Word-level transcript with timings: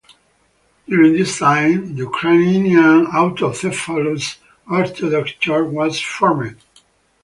During 0.87 1.13
this 1.13 1.37
time 1.37 1.89
the 1.95 1.99
Ukrainian 2.05 3.05
Autocephalous 3.05 4.37
Orthodox 4.67 5.33
Church 5.33 5.69
was 5.69 5.99
formed. 6.01 6.57